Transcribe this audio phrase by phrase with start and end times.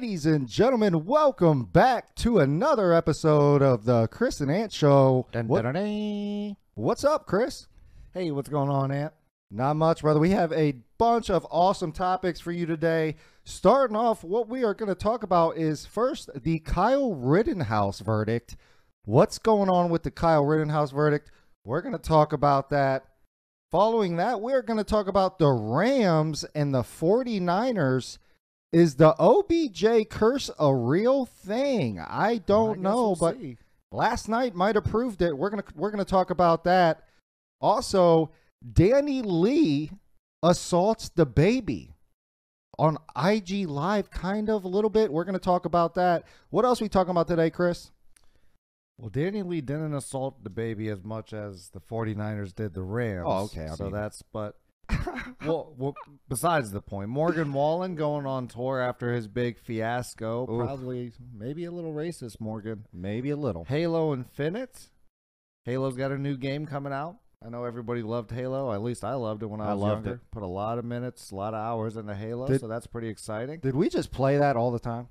[0.00, 5.26] Ladies and gentlemen, welcome back to another episode of the Chris and Ant Show.
[5.30, 7.66] Dun, What- dun, dun, what's up, Chris?
[8.14, 9.12] Hey, what's going on, Ant?
[9.50, 10.18] Not much, brother.
[10.18, 13.16] We have a bunch of awesome topics for you today.
[13.44, 18.56] Starting off, what we are going to talk about is first the Kyle Rittenhouse verdict.
[19.04, 21.30] What's going on with the Kyle Rittenhouse verdict?
[21.62, 23.04] We're going to talk about that.
[23.70, 28.16] Following that, we're going to talk about the Rams and the 49ers.
[28.72, 31.98] Is the OBJ curse a real thing?
[32.00, 33.56] I don't I know, we'll but see.
[33.90, 35.36] last night might have proved it.
[35.36, 37.02] We're gonna we're gonna talk about that.
[37.60, 38.30] Also,
[38.64, 39.90] DaniLeigh
[40.42, 41.94] assaults the baby
[42.78, 45.12] on IG Live, kind of a little bit.
[45.12, 46.24] We're gonna talk about that.
[46.50, 47.90] What else we talking about today, Chris?
[48.98, 53.24] Well, DaniLeigh didn't assault the baby as much as the 49ers did the Rams.
[53.26, 54.56] Oh, okay, I so mean- that's, but,
[55.46, 55.94] well, well,
[56.28, 60.42] besides the point, Morgan Wallen going on tour after his big fiasco.
[60.50, 60.66] Oof.
[60.66, 62.86] Probably, maybe a little racist, Morgan.
[62.92, 63.64] Maybe a little.
[63.64, 64.88] Halo Infinite.
[65.66, 67.16] Halo's got a new game coming out.
[67.44, 68.72] I know everybody loved Halo.
[68.72, 70.20] At least I loved it when I I was loved younger.
[70.30, 73.08] Put a lot of minutes, a lot of hours into Halo, Did- so that's pretty
[73.08, 73.60] exciting.
[73.60, 75.08] Did we just play that all the time?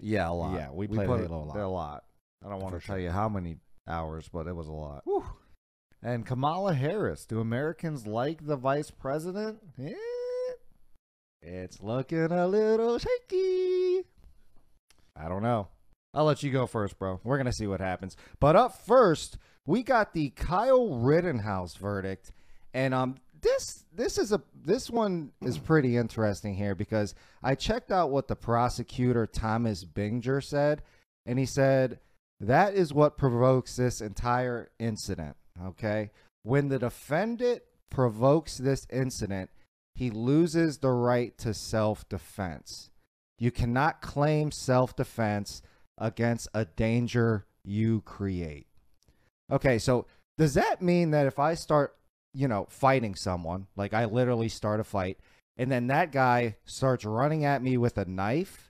[0.00, 0.54] Yeah, a lot.
[0.54, 1.56] Yeah, we played put Halo a lot.
[1.56, 2.04] A lot.
[2.44, 5.02] I don't want to tell you how many hours, but it was a lot.
[5.04, 5.24] Whew.
[6.02, 7.24] And Kamala Harris.
[7.26, 9.58] Do Americans like the vice president?
[9.82, 9.94] Eh,
[11.42, 14.02] It's looking a little shaky.
[15.16, 15.68] I don't know.
[16.14, 17.20] I'll let you go first, bro.
[17.24, 18.16] We're gonna see what happens.
[18.40, 22.32] But up first, we got the Kyle Rittenhouse verdict,
[22.72, 27.92] and um, this this is a this one is pretty interesting here because I checked
[27.92, 30.82] out what the prosecutor Thomas Binger said,
[31.26, 31.98] and he said
[32.40, 35.36] that is what provokes this entire incident.
[35.66, 36.10] Okay,
[36.42, 39.50] when the defendant provokes this incident,
[39.94, 42.90] he loses the right to self defense.
[43.38, 45.62] You cannot claim self defense
[45.96, 48.66] against a danger you create.
[49.50, 51.96] Okay, so does that mean that if I start,
[52.32, 55.18] you know, fighting someone, like I literally start a fight,
[55.56, 58.67] and then that guy starts running at me with a knife,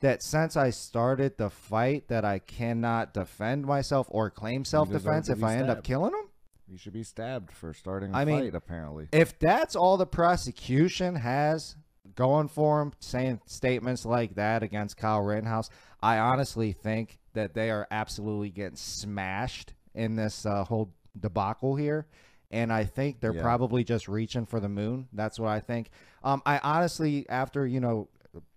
[0.00, 5.42] that since I started the fight that I cannot defend myself or claim self-defense if
[5.44, 6.28] I end up killing him?
[6.68, 9.08] You should be stabbed for starting a I mean- fight, apparently.
[9.12, 11.76] If that's all the prosecution has
[12.14, 15.68] going for him, saying statements like that against Kyle Rittenhouse,
[16.02, 22.06] I honestly think that they are absolutely getting smashed in this uh, whole debacle here.
[22.52, 23.42] And I think they're Yeah.
[23.42, 25.08] probably just reaching for the moon.
[25.12, 25.90] That's what I think.
[26.24, 28.08] Um, I honestly, after you know,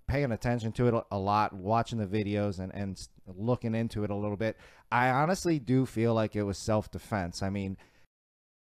[0.07, 4.15] paying attention to it a- lot, watching the videos and and looking into it a
[4.15, 4.57] little bit,
[4.91, 7.41] I honestly do feel like it was self defense.
[7.41, 7.77] I mean,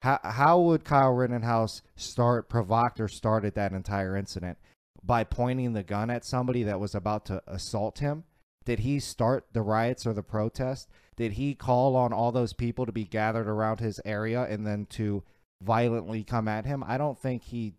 [0.01, 4.57] how how would Kyle Rittenhouse start provoke or started that entire incident
[5.03, 8.23] by pointing the gun at somebody that was about to assault him?
[8.65, 10.89] Did he start the riots or the protest?
[11.15, 14.85] Did he call on all those people to be gathered around his area and then
[14.91, 15.23] to
[15.61, 16.83] violently come at him?
[16.85, 17.73] I don't think he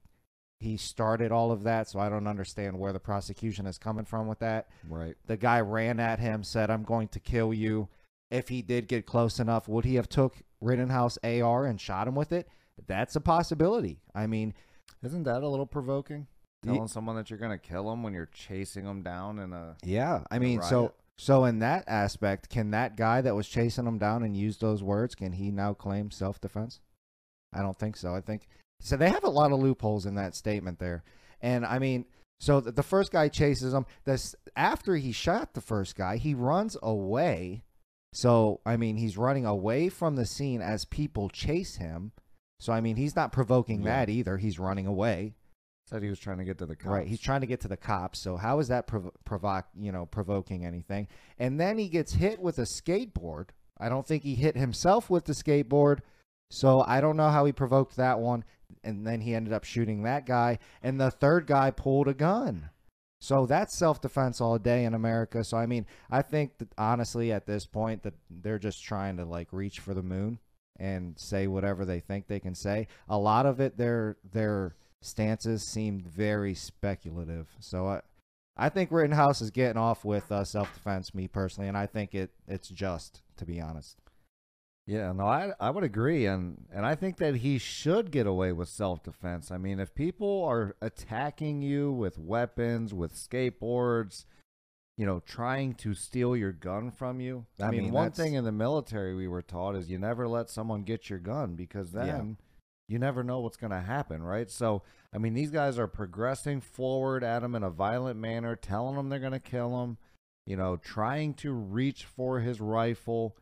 [0.60, 4.28] he started all of that, so I don't understand where the prosecution is coming from
[4.28, 4.68] with that.
[4.88, 5.16] right.
[5.26, 7.88] The guy ran at him, said, "I'm going to kill you."
[8.30, 12.14] If he did get close enough, would he have took Rittenhouse AR and shot him
[12.14, 12.46] with it?
[12.86, 14.00] That's a possibility.
[14.14, 14.54] I mean,
[15.02, 16.26] Isn't that a little provoking?
[16.62, 19.76] Telling someone that you're going to kill them when you're chasing them down in a.
[19.82, 20.24] yeah.
[20.30, 24.22] I mean, so so in that aspect, can that guy that was chasing him down
[24.22, 26.80] and used those words, can he now claim self-defense?
[27.52, 28.14] I don't think so.
[28.14, 28.46] I think
[28.80, 28.96] so.
[28.96, 31.04] They have a lot of loopholes in that statement there,
[31.40, 32.04] and I mean,
[32.40, 33.86] so the, first guy chases him.
[34.04, 37.62] This after he shot the first guy, he runs away.
[38.12, 42.12] So I mean, he's running away from the scene as people chase him.
[42.58, 44.00] So I mean, he's not provoking Yeah.
[44.04, 44.38] that either.
[44.38, 45.34] He's running away.
[45.88, 46.90] Said he was trying to get to the cops.
[46.92, 47.06] Right.
[47.06, 48.20] He's trying to get to the cops.
[48.20, 51.08] So how is that prov- provoke, you know, provoking anything?
[51.38, 53.48] And then he gets hit with a skateboard.
[53.78, 55.98] I don't think he hit himself with the skateboard.
[56.50, 58.44] So I don't know how he provoked that one.
[58.84, 60.58] And then he ended up shooting that guy.
[60.82, 62.70] And the third guy pulled a gun.
[63.20, 65.44] So that's self defense all day in America.
[65.44, 69.24] So I mean, I think that honestly at this point that they're just trying to
[69.24, 70.38] like reach for the moon
[70.78, 72.88] and say whatever they think they can say.
[73.08, 77.48] A lot of it their their stances seemed very speculative.
[77.60, 78.00] So I
[78.56, 82.14] I think Rittenhouse is getting off with uh, self defense, me personally, and I think
[82.14, 83.98] it it's just to be honest.
[84.86, 88.52] Yeah, no, I I would agree, and and I think that he should get away
[88.52, 89.50] with self defense.
[89.50, 94.24] I mean, if people are attacking you with weapons, with skateboards,
[94.96, 97.46] you know, trying to steal your gun from you.
[97.60, 99.98] I, I mean, mean, one that's- thing in the military we were taught is you
[99.98, 102.44] never let someone get your gun because then Yeah.
[102.88, 104.50] you never know what's going to happen, right?
[104.50, 104.82] So,
[105.14, 109.08] I mean, these guys are progressing forward at him in a violent manner, telling him
[109.08, 109.96] they're going to kill him,
[110.46, 113.36] you know, trying to reach for his rifle.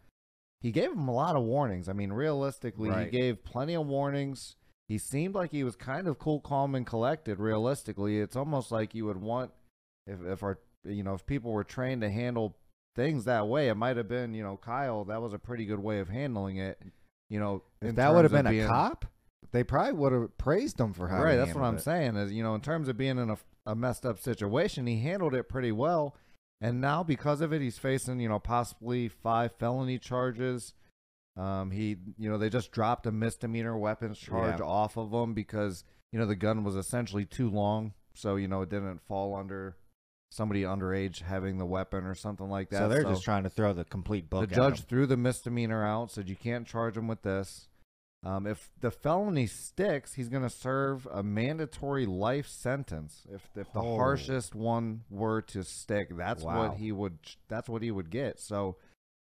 [0.60, 1.88] He gave him a lot of warnings.
[1.88, 3.04] I mean, realistically, Right.
[3.12, 4.56] he gave plenty of warnings.
[4.88, 7.38] He seemed like he was kind of cool, calm, and collected.
[7.38, 9.52] Realistically, it's almost like you would want
[10.06, 12.56] if if our you know if people were trained to handle
[12.96, 15.04] things that way, it might have been you know Kyle.
[15.04, 16.80] That was a pretty good way of handling it.
[17.28, 19.04] You know, If that would have been of a being- cop,
[19.52, 21.22] they probably would have praised him for how.
[21.22, 21.36] right.
[21.36, 21.82] That's what I'm it.
[21.82, 22.16] saying.
[22.16, 25.34] Is you know in terms of being in a, a messed up situation, he handled
[25.34, 26.16] it pretty well.
[26.60, 30.74] And now because of it, he's facing you know possibly five felony charges.
[31.36, 34.66] Um, he you know they just dropped a misdemeanor weapons charge Yeah.
[34.66, 38.62] off of him because you know the gun was essentially too long, so you know
[38.62, 39.76] it didn't fall under
[40.30, 42.78] somebody underage having the weapon or something like that.
[42.78, 44.48] So they're just trying to throw the complete book.
[44.48, 44.86] the judge him.
[44.88, 47.68] threw the misdemeanor out, said you can't charge him with this.
[48.24, 53.24] Um, if the felony sticks, he's going to serve a mandatory life sentence.
[53.32, 53.96] If if the Oh.
[53.96, 56.58] harshest one were to stick, that's Wow.
[56.70, 57.18] what he would.
[57.48, 58.40] That's what he would get.
[58.40, 58.76] So,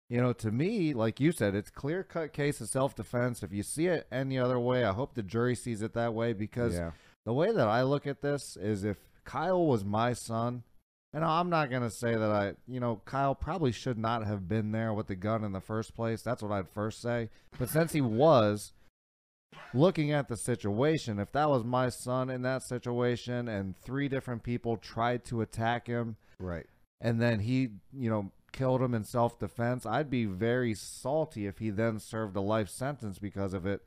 [0.07, 3.41] you know, to me, like you said, it's clear cut case of self defense.
[3.41, 6.33] If you see it any other way, I hope the jury sees it that way
[6.33, 6.91] because yeah.
[7.25, 10.61] the way that I look at this is if Kyle was my son,
[11.15, 14.49] and I'm not going to say that I, you know, Kyle probably should not have
[14.49, 16.21] been there with the gun in the first place.
[16.21, 17.29] That's what I'd first say.
[17.57, 18.73] But since he was,
[19.73, 24.43] looking at the situation, if that was my son in that situation and three different
[24.43, 26.65] people tried to attack him Right.
[26.99, 31.59] and then he, you know, killed him in self defense, I'd be very salty if
[31.59, 33.81] he then served a life sentence because of it.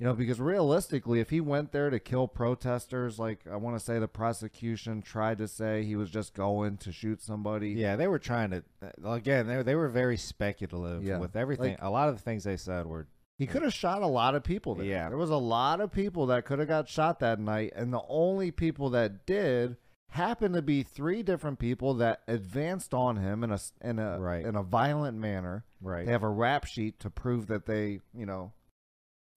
[0.00, 3.84] You know, because realistically, if he went there to kill protesters, like I want to
[3.84, 7.70] say the prosecution tried to say he was just going to shoot somebody.
[7.72, 8.64] Yeah, they were trying to.
[8.82, 11.18] uh, Again, they they were very speculative Yeah.
[11.18, 11.72] with everything.
[11.72, 13.06] Like- a lot of the things they said were.
[13.36, 14.84] He could have shot a lot of people there.
[14.86, 15.08] Yeah.
[15.08, 18.02] There was a lot of people that could have got shot that night, and the
[18.06, 19.76] only people that did
[20.08, 24.18] happened to be three different people that advanced on him in a s- in a
[24.20, 24.44] Right.
[24.44, 25.64] in a violent manner.
[25.80, 26.04] Right.
[26.04, 28.52] They have a rap sheet to prove that they, you know,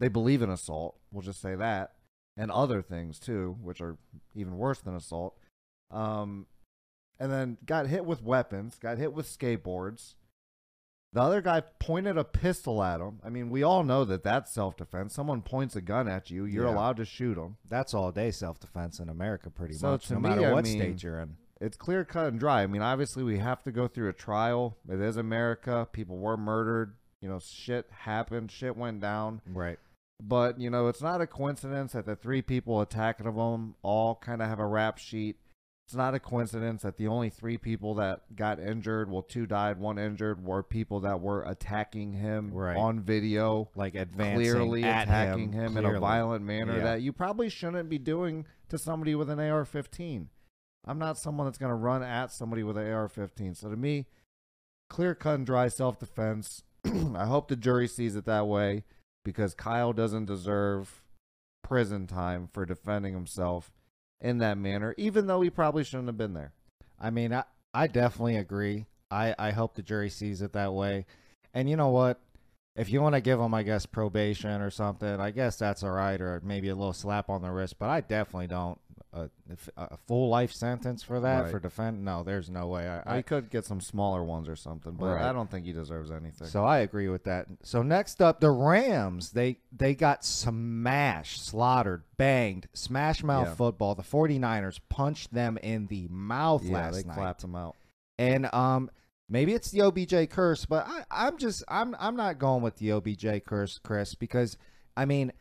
[0.03, 0.97] they believe in assault.
[1.13, 1.93] We'll just say that,
[2.35, 3.95] and other things too, which are
[4.35, 5.37] even worse than assault.
[5.91, 6.45] Um,
[7.19, 10.15] and then got hit with weapons, got hit with skateboards.
[11.13, 13.19] The other guy pointed a pistol at him.
[13.23, 15.13] I mean, we all know that that's self defense.
[15.13, 16.73] Someone points a gun at you, you're Yeah.
[16.75, 17.55] allowed to shoot them.
[17.69, 20.65] That's all day self defense in America, pretty So much, no me, matter I what
[20.65, 21.37] mean, state you're in.
[21.61, 22.63] It's clear cut and dry.
[22.63, 24.75] I mean, obviously, we have to go through a trial.
[24.89, 25.87] It is America.
[25.93, 26.95] People were murdered.
[27.21, 28.51] You know, shit happened.
[28.51, 29.39] Shit went down.
[29.47, 29.79] Right.
[30.21, 34.41] But you know, it's not a coincidence that the three people attacking them all kind
[34.41, 35.37] of have a rap sheet.
[35.85, 39.77] It's not a coincidence that the only three people that got injured, well, two died,
[39.79, 42.77] one injured, were people that were attacking him Right.
[42.77, 46.83] on video, Like advancing clearly at attacking him, in a violent manner Yeah.
[46.83, 50.29] that you probably shouldn't be doing to somebody with an AR-15.
[50.85, 53.53] I'm not someone that's going to run at somebody with an AR-15.
[53.57, 54.07] So to me,
[54.89, 56.63] clear cut and dry self-defense.
[56.85, 58.85] I hope the jury sees it that way
[59.23, 61.01] because Kyle doesn't deserve
[61.63, 63.71] prison time for defending himself
[64.21, 66.53] in that manner, even though he probably shouldn't have been there.
[66.99, 68.85] I mean, I, I definitely agree.
[69.11, 71.05] I, I hope the jury sees it that way.
[71.53, 72.19] And you know what?
[72.75, 75.91] If you want to give him, I guess, probation or something, I guess that's all
[75.91, 77.77] right, or maybe a little slap on the wrist.
[77.77, 78.79] But I definitely don't.
[79.49, 81.51] If, a full life sentence for that Right.
[81.51, 82.03] for defend?
[82.03, 82.87] No, there's no way.
[82.87, 85.29] I, I could get some smaller ones or something, but Right.
[85.29, 86.47] I don't think he deserves anything.
[86.47, 87.47] so I agree with that.
[87.61, 89.31] So next up, the Rams.
[89.31, 93.55] They they got smashed, slaughtered, banged, smash mouth Yeah.
[93.55, 93.95] football.
[93.95, 97.15] The 49ers punched them in the mouth yeah, last they night.
[97.15, 97.75] clapped him out.
[98.17, 98.89] And um,
[99.29, 102.91] maybe it's the OBJ curse, but I, I'm just I'm I'm not going with the
[102.91, 104.57] OBJ curse, Chris, because
[104.95, 105.33] I mean,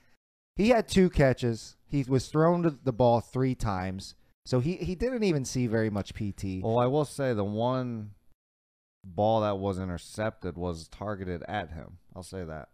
[0.56, 1.76] he had two catches.
[1.92, 4.14] He was thrown to the ball three times,
[4.46, 6.62] so he he didn't even see very much PT.
[6.62, 8.12] Well, I will say the one
[9.04, 11.98] ball that was intercepted was targeted at him.
[12.16, 12.70] I'll say that.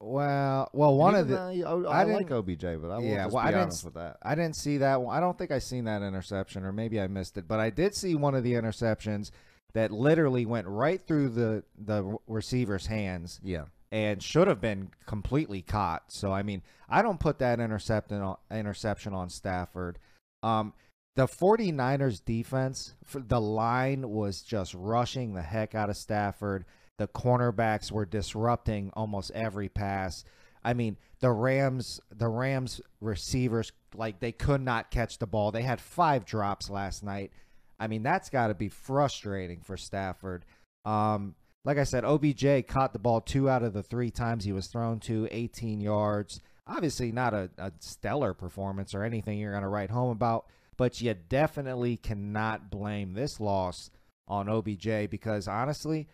[0.00, 3.04] Well, well, one of the though I, I I like didn't- OBJ, but I will
[3.04, 4.16] Yeah, just well, be I didn't honest with that.
[4.22, 5.16] I didn't see that one.
[5.16, 7.46] I don't think I seen that interception, or maybe I missed it.
[7.48, 9.30] But I did see one of the interceptions
[9.74, 15.62] that literally went right through the the receiver's hands Yeah, and should have been completely
[15.62, 16.04] caught.
[16.12, 19.98] So I mean, I don't put that interception on, interception on Stafford.
[20.42, 20.72] Um,
[21.16, 26.66] the 49ers defense, the line was just rushing the heck out of Stafford.
[26.98, 30.24] The cornerbacks were disrupting almost every pass.
[30.62, 35.52] I mean, the Rams, the Rams receivers, like they could not catch the ball.
[35.52, 37.32] They had five drops last night.
[37.78, 40.44] I mean, that's got to be frustrating for Stafford.
[40.84, 41.34] Um,
[41.66, 44.68] like I said, OBJ caught the ball two out of the three times he was
[44.68, 46.40] thrown to, 18 yards.
[46.64, 50.46] obviously not a, a stellar performance or anything you're going to write home about,
[50.76, 53.90] but you definitely cannot blame this loss
[54.28, 56.06] on OBJ because honestly,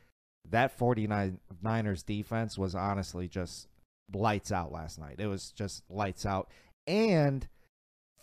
[0.48, 3.68] that 49ers defense was honestly just
[4.14, 5.16] lights out last night.
[5.18, 6.48] It was just lights out.
[6.86, 7.46] And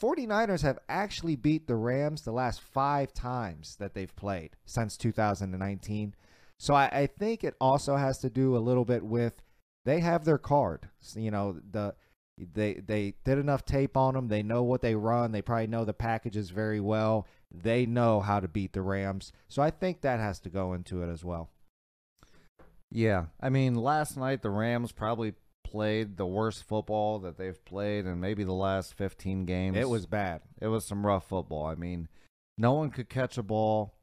[0.02, 6.16] 49ers have actually beat the Rams the last five times that they've played since 2019.
[6.60, 9.42] So I, I think it also has to do a little bit with
[9.86, 10.90] they have their card.
[11.00, 11.96] So, you know, the
[12.38, 14.28] they they did enough tape on them.
[14.28, 15.32] They know what they run.
[15.32, 17.28] They probably know the packages very well.
[17.52, 19.32] They know how to beat the Rams.
[19.48, 21.50] So I think that has to go into it as well.
[22.92, 28.06] Yeah, I mean, last night the Rams probably played the worst football that they've played
[28.06, 29.78] in maybe the last 15 games.
[29.78, 30.42] It was bad.
[30.60, 31.66] It was some rough football.
[31.66, 32.08] I mean,
[32.58, 33.94] no one could catch a ball.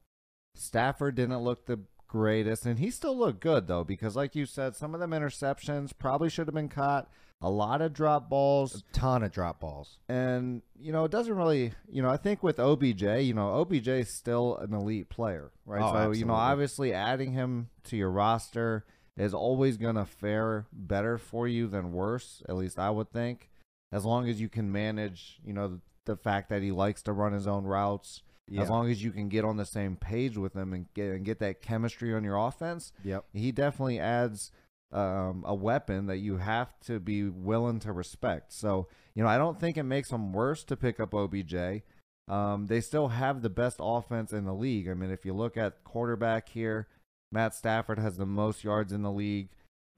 [0.55, 1.81] Stafford didn't look the
[2.17, 5.93] greatest, and he still looked good though because, like you said, some of them interceptions
[5.99, 7.09] probably should have been caught.
[7.43, 9.99] A lot of drop balls, A ton of drop balls.
[10.09, 11.73] and you know it doesn't really.
[11.87, 15.83] You know, I think with OBJ, you know, OBJ is still an elite player, right?
[15.83, 18.87] Oh, so you know, obviously adding him to your roster
[19.19, 22.43] is always gonna fare better for you than worse.
[22.49, 23.51] At least I would think,
[23.93, 27.33] as long as you can manage, you know, the fact that he likes to run
[27.35, 28.23] his own routes.
[28.49, 28.63] Yeah.
[28.63, 31.25] As long as you can get on the same page with him and get and
[31.25, 33.25] get that chemistry on your offense, Yep.
[33.33, 34.53] he definitely adds
[34.93, 38.53] um, a weapon that you have to be willing to respect.
[38.53, 41.83] So, you know, I don't think it makes them worse to pick up OBJ.
[42.29, 44.89] Um, they still have the best offense in the league.
[44.89, 46.87] I mean, if you look at quarterback here,
[47.33, 49.49] Matt Stafford has the most yards in the league.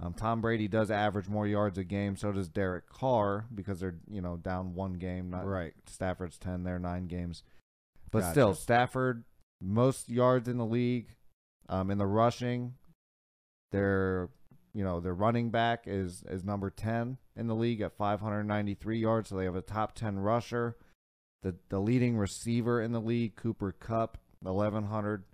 [0.02, 2.16] Um, Tom Brady does average more yards a game.
[2.16, 5.30] So does Derek Carr because they're you know down one game.
[5.30, 5.74] Not Right.
[5.86, 7.42] Stafford's ten, they're nine games.
[8.10, 8.30] But Gotcha.
[8.32, 9.24] still, Stafford
[9.60, 11.14] most yards in the league.
[11.70, 12.74] Um, in the rushing,
[13.72, 14.30] their
[14.74, 19.28] you know their running back is is number ten in the league at 593 yards.
[19.28, 20.76] So they have a top ten rusher.
[21.42, 25.24] The the leading receiver in the league, Cooper Kupp, 1100,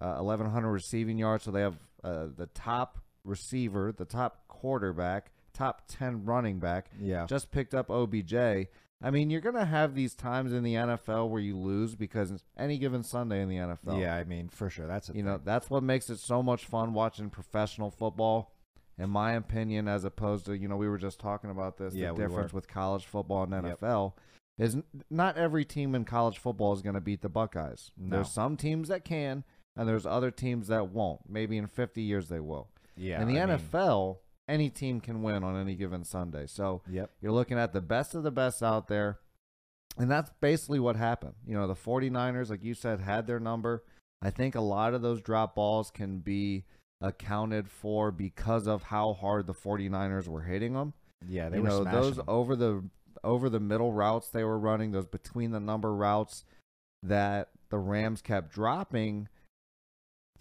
[0.00, 1.44] uh, 1100 receiving yards.
[1.44, 7.26] So they have uh, the top receiver, the top quarterback, top 10 running back Yeah.
[7.26, 8.34] just picked up OBJ.
[9.02, 12.30] I mean, you're going to have these times in the NFL where you lose because
[12.30, 14.00] it's any given Sunday in the NFL.
[14.00, 14.86] Yeah, I mean, for sure.
[14.86, 18.52] That's a You know, that's what makes it so much fun watching professional football,
[18.98, 22.08] in my opinion, as opposed to, you know, we were just talking about this, Yeah,
[22.08, 22.58] the we difference were.
[22.58, 23.80] with college football and Yep.
[23.80, 24.12] NFL.
[24.58, 27.90] Is n- not every team in college football is going to beat the Buckeyes.
[27.96, 28.16] No.
[28.16, 29.44] There's some teams that can,
[29.74, 31.22] and there's other teams that won't.
[31.28, 32.68] Maybe in 50 years they will.
[32.96, 33.20] yeah.
[33.22, 34.18] in the I mean, NFL,
[34.48, 36.46] any team can win on any given Sunday.
[36.46, 37.10] So Yep.
[37.20, 39.18] you're looking at the best of the best out there.
[39.98, 41.34] And that's basically what happened.
[41.46, 43.84] You know, the 49ers, like you said, had their number.
[44.22, 46.64] I think a lot of those drop balls can be
[47.00, 50.94] accounted for because of how hard the 49ers were hitting them.
[51.26, 52.24] Yeah, they you were know, smashing those them.
[52.28, 52.84] over the
[53.24, 56.44] over the middle routes they were running, those between the number routes
[57.02, 59.28] that the Rams kept dropping.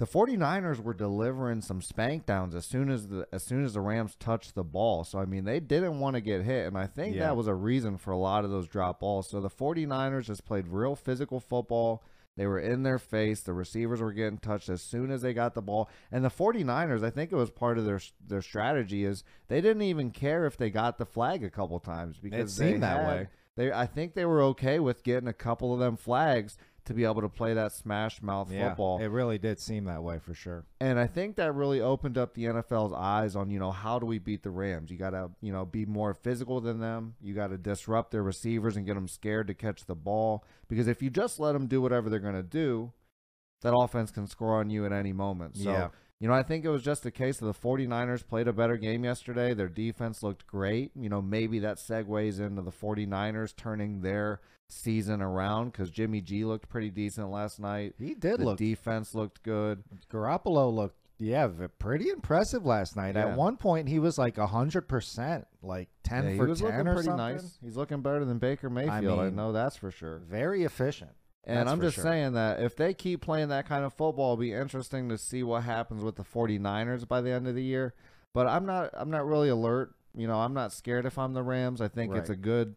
[0.01, 3.81] The 49ers were delivering some spank downs as soon as the as soon as the
[3.81, 5.03] Rams touched the ball.
[5.03, 7.25] So I mean, they didn't want to get hit and I think Yeah.
[7.27, 9.29] that was a reason for a lot of those drop balls.
[9.29, 12.01] So the 49ers just played real physical football.
[12.35, 13.41] They were in their face.
[13.43, 15.87] The receivers were getting touched as soon as they got the ball.
[16.11, 19.83] And the 49ers, I think it was part of their their strategy is they didn't
[19.83, 23.07] even care if they got the flag a couple times because it seemed that had-
[23.07, 23.27] way.
[23.55, 27.03] They I think they were okay with getting a couple of them flags to be
[27.03, 28.99] able to play that smash mouth yeah, football.
[28.99, 30.65] It really did seem that way for sure.
[30.79, 34.05] And I think that really opened up the NFL's eyes on, you know, how do
[34.05, 34.89] we beat the Rams?
[34.89, 37.15] You got to, you know, be more physical than them.
[37.21, 40.43] You got to disrupt their receivers and get them scared to catch the ball.
[40.67, 42.91] Because if you just let them do whatever they're going to do,
[43.61, 45.57] that offense can score on you at any moment.
[45.57, 45.89] So, Yeah.
[46.21, 48.77] You know, I think it was just a case of the 49ers played a better
[48.77, 49.55] game yesterday.
[49.55, 50.91] Their defense looked great.
[50.95, 56.45] You know, maybe that segues into the 49ers turning their season around because Jimmy G
[56.45, 57.95] looked pretty decent last night.
[57.97, 58.59] He did the look.
[58.59, 59.83] defense looked good.
[60.11, 61.47] Garoppolo looked, yeah,
[61.79, 63.15] pretty impressive last night.
[63.15, 63.29] Yeah.
[63.29, 66.69] At one point, he was like hundred percent, like ten Yeah, for he was ten
[66.69, 67.35] looking or pretty something.
[67.35, 67.57] nice.
[67.63, 69.19] He's looking better than Baker Mayfield.
[69.19, 70.19] I, mean, know that's for sure.
[70.19, 71.11] Very efficient.
[71.43, 72.03] And that's I'm just sure.
[72.03, 75.41] saying that if they keep playing that kind of football, it'll be interesting to see
[75.41, 77.93] what happens with the 49ers by the end of the year.
[78.33, 79.93] But I'm not I'm not really alert.
[80.15, 81.81] You know, I'm not scared if I'm the Rams.
[81.81, 82.75] I think it's a good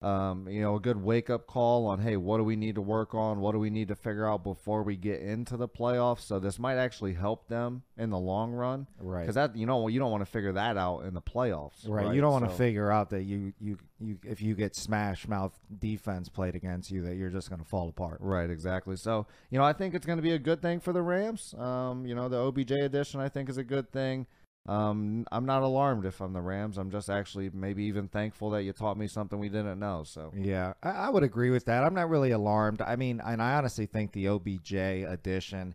[0.00, 2.80] um, you know, a good wake up call on hey, what do we need to
[2.80, 3.40] work on?
[3.40, 6.20] What do we need to figure out before we get into the playoffs?
[6.20, 8.86] So this might actually help them in the long run.
[9.00, 9.22] Right.
[9.22, 11.88] Because that you know you don't want to figure that out in the playoffs.
[11.88, 12.14] Right.
[12.14, 15.26] You don't want to So- figure out that you, you you if you get smash
[15.26, 18.18] mouth defense played against you that you're just going to fall apart.
[18.20, 18.94] Right, exactly.
[18.94, 21.54] So, you know, I think it's going to be a good thing for the Rams.
[21.58, 24.28] Um, you know, the OBJ addition I think is a good thing.
[24.68, 26.76] Um, I'm not alarmed if I'm the Rams.
[26.76, 30.04] I'm just actually maybe even thankful that you taught me something we didn't know.
[30.04, 31.84] So Yeah, I, I would agree with that.
[31.84, 32.82] I'm not really alarmed.
[32.82, 35.74] I mean, and I honestly think the OBJ addition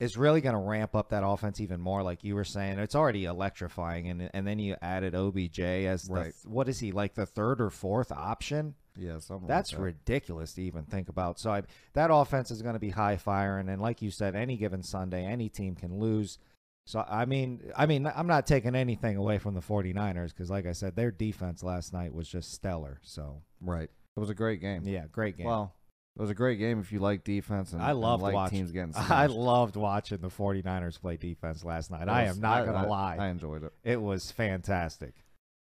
[0.00, 2.02] is really going to ramp up that offense even more.
[2.02, 6.32] Like you were saying, it's already electrifying, and and then you added OBJ as the,
[6.44, 8.74] what is he like the third or fourth option?
[8.98, 9.84] yeah, something That's like that.
[9.84, 11.38] ridiculous to even think about.
[11.38, 11.62] So I,
[11.94, 15.24] that offense is going to be high firing, and like you said, any given Sunday,
[15.24, 16.38] any team can lose.
[16.86, 20.66] So I mean, I mean, I'm not taking anything away from the 49ers because, like
[20.66, 23.00] I said, their defense last night was just stellar.
[23.02, 23.88] So right.
[24.16, 24.82] It was a great game.
[24.84, 25.46] yeah, great game.
[25.46, 25.74] Well,
[26.16, 28.58] it was a great game if you like defense and I and loved like watching.
[28.58, 28.92] teams getting.
[28.96, 32.02] I loved watching the 49ers play defense last night.
[32.02, 33.16] It I am not going I- to lie.
[33.18, 33.72] I enjoyed it.
[33.84, 35.14] it was fantastic.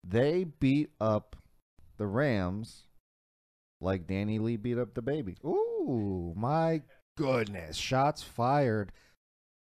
[0.04, 1.36] They beat up
[1.98, 2.84] the Rams
[3.80, 5.36] like DaniLeigh beat up the baby.
[5.44, 6.82] Ooh, my
[7.16, 7.76] goodness.
[7.76, 8.92] Shots fired.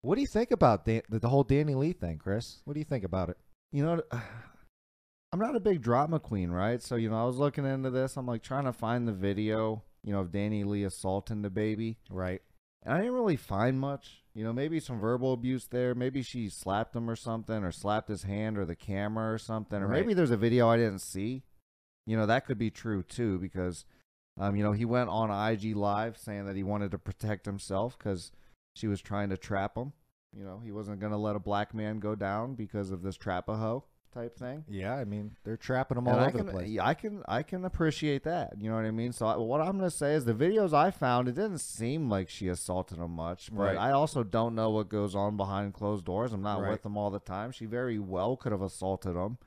[0.09, 2.62] What do you think about Dan- the, the whole DaniLeigh thing, Chris?
[2.65, 3.37] What do you think about it?
[3.73, 6.83] You know, I'm not a big drama queen, right?
[6.83, 8.17] So, you know, I was looking into this.
[8.17, 11.99] I'm like trying to find the video, you know, of DaniLeigh assaulting the baby.
[12.09, 12.41] Right.
[12.85, 14.25] And I didn't really find much.
[14.33, 15.95] You know, maybe some verbal abuse there.
[15.95, 19.83] Maybe she slapped him or something, or slapped his hand or the camera or something.
[19.83, 20.00] Or Right.
[20.00, 21.43] maybe there's a video I didn't see.
[22.07, 23.85] You know, that could be true too because,
[24.41, 27.99] um, you know, he went on IG Live saying that he wanted to protect himself
[27.99, 28.33] because
[28.79, 29.93] she was trying to trap him.
[30.37, 33.17] You know, he wasn't going to let a black man go down because of this
[33.17, 34.65] trap a hoe type thing.
[34.69, 36.79] Yeah, I mean, they're trapping them all And over can, the place.
[36.81, 38.55] I can, I can appreciate that.
[38.61, 39.13] You know what I mean.
[39.13, 42.29] So I, what I'm gonna say is the videos I found, it didn't seem like
[42.29, 43.51] she assaulted him much.
[43.53, 43.77] But Right.
[43.77, 46.33] I also don't know what goes on behind closed doors.
[46.33, 46.71] I'm not Right.
[46.71, 47.51] with them all the time.
[47.53, 49.39] She very well could have assaulted him.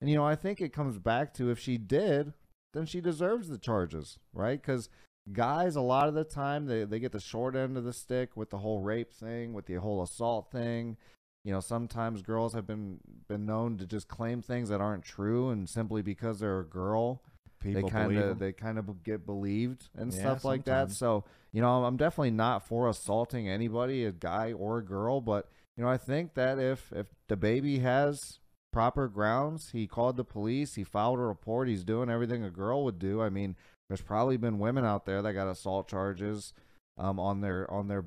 [0.00, 2.32] And you know, I think it comes back to if she did,
[2.74, 4.60] then she deserves the charges, right?
[4.60, 4.88] Because
[5.30, 8.36] guys, a lot of the time, they they get the short end of the stick
[8.36, 10.96] with the whole rape thing, with the whole assault thing.
[11.44, 15.50] You know, sometimes girls have been been known to just claim things that aren't true,
[15.50, 17.22] and simply because they're a girl,
[17.60, 20.90] People they kind of they kind of get believed and Yeah, stuff like that.
[20.90, 25.48] So you know, I'm definitely not for assaulting anybody, a guy or a girl, but
[25.76, 28.38] you know, I think that if if the baby has
[28.72, 32.84] proper grounds, he called the police, he filed a report, he's doing everything a girl
[32.84, 33.20] would do.
[33.20, 33.54] I mean,
[33.92, 36.54] there's probably been women out there that got assault charges
[36.96, 38.06] um, on their on their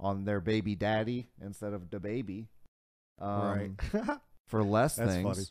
[0.00, 2.48] on their baby daddy instead of the baby.
[3.20, 4.18] Um, right.
[4.48, 5.28] for less That's things.
[5.28, 5.46] funny.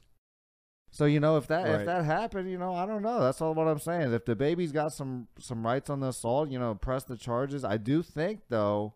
[0.90, 1.82] So you know if that Right.
[1.82, 3.20] if that happened, you know I don't know.
[3.20, 4.12] That's all what I'm saying.
[4.12, 7.64] If the baby's got some some rights on the assault, you know, press the charges.
[7.64, 8.96] I do think though,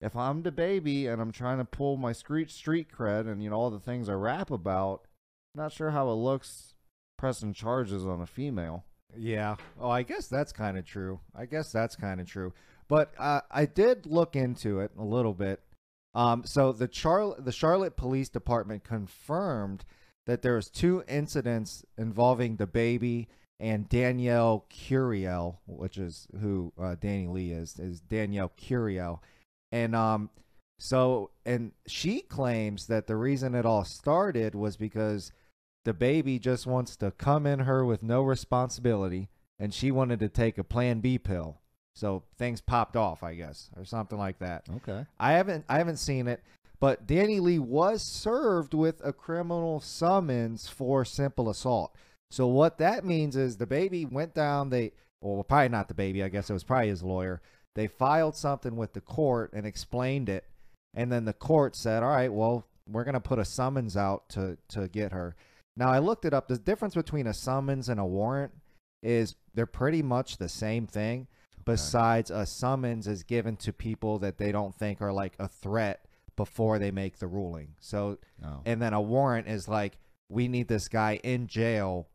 [0.00, 3.50] if I'm the baby and I'm trying to pull my street street cred and you
[3.50, 5.02] know all the things I rap about,
[5.54, 6.72] not sure how it looks
[7.18, 8.86] pressing charges on a female.
[9.16, 9.56] Yeah.
[9.80, 11.20] Oh, I guess that's kind of true.
[11.34, 12.52] I guess that's kind of true.
[12.88, 15.60] But uh, I did look into it a little bit.
[16.14, 19.84] Um, so the Char- the Charlotte Police Department confirmed
[20.26, 26.96] that there was two incidents involving the baby and Danielle Curiel, which is who uh,
[27.00, 29.20] DaniLeigh is, is Danielle Curiel,
[29.70, 30.30] and um,
[30.78, 35.32] so and she claims that the reason it all started was because
[35.84, 40.28] the baby just wants to come in her with no responsibility and she wanted to
[40.28, 41.60] take a plan B pill.
[41.94, 44.66] So things popped off, I guess, or something like that.
[44.76, 45.06] Okay.
[45.20, 46.42] I haven't I haven't seen it,
[46.80, 51.94] but DaniLeigh was served with a criminal summons for simple assault.
[52.30, 56.24] So what that means is the baby went down, they well probably not the baby,
[56.24, 57.42] I guess it was probably his lawyer.
[57.74, 60.44] They filed something with the court and explained it.
[60.94, 64.28] And then the court said, "All right, well, we're going to put a summons out
[64.30, 65.36] to to get her."
[65.76, 66.48] Now, I looked it up.
[66.48, 68.52] The difference between a summons and a warrant
[69.02, 71.26] is they're pretty much the same thing.
[71.64, 76.04] Besides, a summons is given to people that they don't think are like a threat
[76.36, 77.74] before they make the ruling.
[77.78, 78.60] So, Oh.
[78.66, 82.08] and then a warrant is like, we need this guy in jail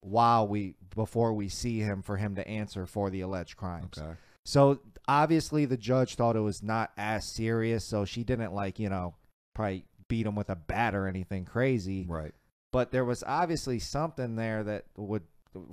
[0.00, 3.98] while we before we see him for him to answer for the alleged crimes.
[3.98, 4.12] Okay.
[4.44, 8.88] So obviously the judge thought it was not as serious, so she didn't like, you
[8.88, 9.16] know,
[9.54, 12.06] probably beat him with a bat or anything crazy.
[12.08, 12.32] Right.
[12.72, 15.22] But there was obviously something there that would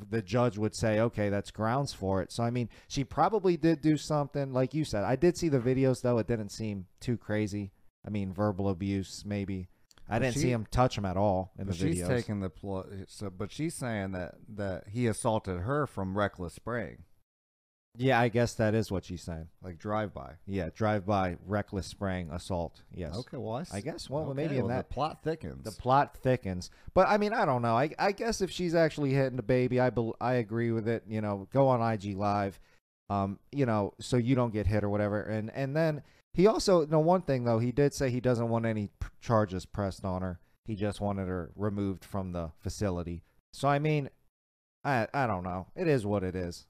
[0.10, 2.32] the judge would say, okay, that's grounds for it.
[2.32, 5.03] So I mean, she probably did do something, like you said.
[5.03, 7.71] I did see the videos though; it didn't seem too crazy.
[8.06, 9.67] I mean, verbal abuse, maybe.
[10.10, 11.77] I didn't she- see him touch him at all in the videos.
[11.95, 16.53] she's taking the pl- so, but she's saying that that he assaulted her from reckless
[16.53, 17.03] spraying,
[17.95, 19.47] yeah, I guess that is what she's saying.
[19.62, 20.34] like drive by.
[20.47, 22.82] Yeah, drive-by, reckless spraying, assault.
[22.91, 23.15] Yes.
[23.15, 23.38] Okay.
[23.38, 24.10] Well, I guess.
[24.10, 25.63] Well, okay, maybe in that the plot thickens.
[25.63, 26.71] the plot thickens.
[26.95, 27.75] But I mean, I don't know.
[27.75, 31.03] I I guess if she's actually hitting the baby, I bel I agree with it.
[31.08, 32.60] You know, go on IG Live,
[33.10, 35.21] um, you know, so you don't get hit or whatever.
[35.21, 36.01] And and then
[36.34, 38.89] he also no one thing though he did say he doesn't want any
[39.21, 40.39] charges pressed on her.
[40.65, 43.21] He just wanted her removed from the facility.
[43.51, 44.10] So I mean,
[44.84, 45.67] I I don't know.
[45.75, 46.65] It is what it is.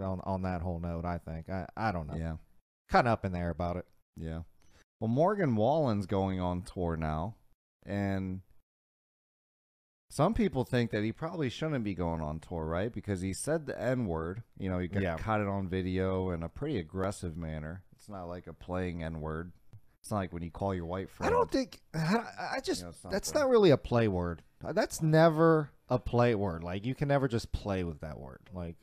[0.00, 2.16] On on that whole note, I think I I don't know.
[2.16, 2.36] Yeah.
[2.88, 3.86] Kind of up in there about it.
[4.16, 4.40] Yeah.
[4.98, 7.36] Well, Morgan Wallen's going on tour now,
[7.86, 8.40] and
[10.10, 12.92] some people think that he probably shouldn't be going on tour, right?
[12.92, 14.42] Because he said the N word.
[14.58, 15.16] You know, he got Yeah.
[15.16, 17.84] caught it on video in a pretty aggressive manner.
[17.94, 19.52] It's not like a playing N word.
[20.02, 21.32] It's not like when you call your white friend.
[21.32, 24.42] I don't think I just You know, that's not really a play word.
[24.62, 26.64] That's never a play word.
[26.64, 28.40] Like you can never just play with that word.
[28.52, 28.76] Like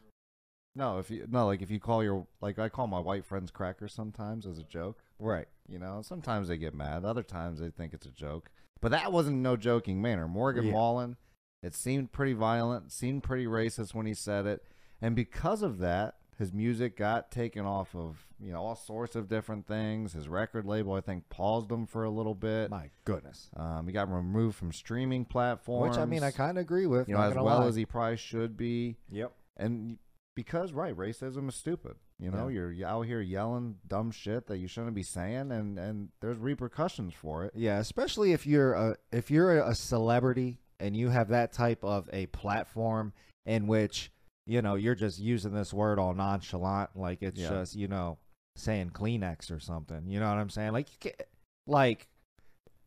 [0.77, 3.49] No, if you no, like if you call your like I call my white friends
[3.51, 4.99] crackers sometimes as a joke.
[5.19, 5.47] right.
[5.67, 7.03] You know, sometimes they get mad.
[7.03, 8.49] Other times they think it's a joke.
[8.79, 10.27] But that wasn't no joking manner.
[10.27, 10.73] Morgan Yeah.
[10.73, 11.17] Wallen,
[11.61, 14.63] it seemed pretty violent, seemed pretty racist when he said it.
[15.01, 19.27] And because of that, his music got taken off of, you know, all sorts of
[19.27, 20.13] different things.
[20.13, 22.69] His record label, I think, paused him for a little bit.
[22.69, 23.49] My goodness.
[23.57, 25.97] Um, he got removed from streaming platforms.
[25.97, 27.09] Which I mean, I kind of agree with.
[27.09, 27.67] you know, as well lie.
[27.67, 28.95] as he probably should be.
[29.09, 29.33] Yep.
[29.57, 29.97] And
[30.37, 31.95] because right, racism is stupid.
[32.19, 32.69] You know, Yeah.
[32.69, 37.13] you're out here yelling dumb shit that you shouldn't be saying, and and there's repercussions
[37.15, 37.51] for it.
[37.55, 42.07] Yeah, especially if you're a if you're a celebrity and you have that type of
[42.13, 43.13] a platform
[43.47, 44.11] in which
[44.45, 47.49] you know you're just using this word all nonchalant, like it's Yeah.
[47.49, 48.19] just you know
[48.55, 50.07] saying Kleenex or something.
[50.07, 50.71] You know what I'm saying?
[50.73, 51.21] Like you can't
[51.65, 52.07] like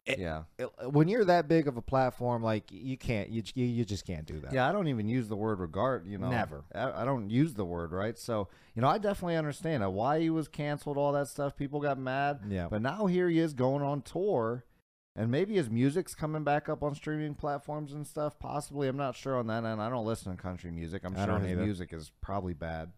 [0.07, 3.67] It- yeah, it- when you're that big of a platform, like you can't you you,
[3.67, 4.53] you just can't do that.
[4.53, 4.69] yeah.
[4.69, 6.07] I don't even use the word regard.
[6.07, 6.65] You know, Never.
[6.75, 8.19] I, I don't use the word right.
[8.19, 10.97] So you know, I definitely understand why he was canceled.
[10.97, 11.55] All that stuff.
[11.57, 12.41] People got mad.
[12.49, 12.69] Yeah.
[12.71, 14.65] But now here he is going on tour,
[15.15, 18.39] and maybe his music's coming back up on streaming platforms and stuff.
[18.39, 19.83] Possibly, I'm not sure on that end.
[19.83, 21.03] I don't listen to country music.
[21.05, 21.63] I'm I sure his either.
[21.63, 22.91] music is probably bad.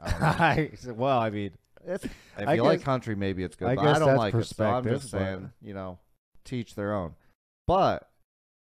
[0.00, 0.70] I.
[0.88, 1.50] Well, I mean,
[1.84, 3.68] It's, if I you like country, maybe it's good.
[3.68, 5.98] I but guess I don't that's like it, so I'm perspective, just saying, you know,
[6.44, 7.14] teach their own.
[7.66, 8.10] But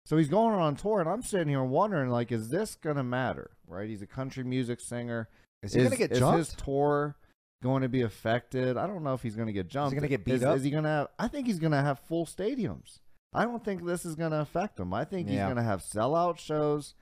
[0.05, 3.51] so he's going on tour, and I'm sitting here wondering, like, is this gonna matter?
[3.67, 3.89] Right?
[3.89, 5.29] He's a country music singer.
[5.63, 6.39] is he gonna get jumped?
[6.39, 7.15] is his tour
[7.61, 8.77] going to be affected?
[8.77, 9.95] I don't know if he's gonna get jumped.
[9.95, 10.57] gonna get beat is, up?
[10.57, 10.89] Is he gonna?
[10.89, 12.99] Have, I think he's gonna have full stadiums.
[13.33, 14.93] I don't think this is gonna affect him.
[14.93, 15.47] I think he's Yeah.
[15.47, 16.95] gonna have sellout shows.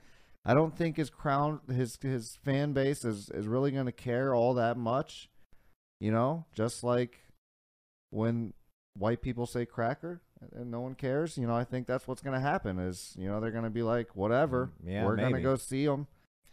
[0.44, 4.54] I don't think his crown, his his fan base is is really gonna care all
[4.54, 5.28] that much.
[6.00, 7.18] You know, just like
[8.10, 8.54] when
[8.96, 10.22] white people say cracker
[10.54, 11.36] and no one cares.
[11.36, 12.78] You know, I think that's what's gonna happen.
[12.78, 14.70] Is you know they're gonna be like whatever.
[14.84, 16.06] Mm, yeah, we're gonna go see them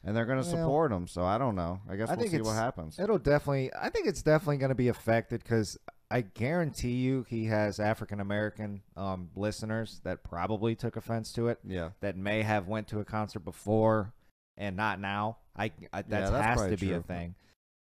[0.04, 1.08] and they're gonna Well, support him.
[1.08, 1.82] So I don't know.
[1.90, 3.00] I guess I we'll see what happens.
[3.00, 3.72] It'll definitely.
[3.80, 5.78] I think it's definitely going to be affected because
[6.10, 11.60] I guarantee you he has African American um, listeners that probably took offense to it.
[11.64, 11.90] Yeah.
[12.02, 14.14] That may have went to a concert before
[14.58, 15.38] and not now.
[15.56, 17.36] I, I that that's has to be a thing.